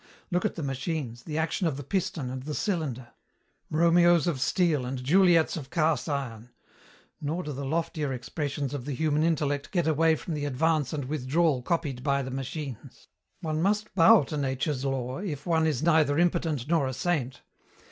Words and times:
Look 0.31 0.45
at 0.45 0.55
the 0.55 0.63
machines, 0.63 1.21
the 1.21 1.37
action 1.37 1.67
of 1.67 1.77
the 1.77 1.83
piston 1.83 2.31
and 2.31 2.41
the 2.41 2.55
cylinder; 2.55 3.09
Romeos 3.69 4.25
of 4.25 4.41
steel 4.41 4.83
and 4.83 4.97
Juliets 5.03 5.55
of 5.57 5.69
cast 5.69 6.09
iron. 6.09 6.49
Nor 7.21 7.43
do 7.43 7.53
the 7.53 7.67
loftier 7.67 8.11
expressions 8.11 8.73
of 8.73 8.85
the 8.85 8.95
human 8.95 9.21
intellect 9.21 9.69
get 9.69 9.85
away 9.85 10.15
from 10.15 10.33
the 10.33 10.45
advance 10.45 10.91
and 10.91 11.05
withdrawal 11.05 11.61
copied 11.61 12.01
by 12.01 12.23
the 12.23 12.31
machines. 12.31 13.09
One 13.41 13.61
must 13.61 13.93
bow 13.93 14.23
to 14.23 14.37
nature's 14.37 14.83
law 14.83 15.19
if 15.19 15.45
one 15.45 15.67
is 15.67 15.83
neither 15.83 16.17
impotent 16.17 16.67
nor 16.67 16.87
a 16.87 16.95
saint. 16.95 17.43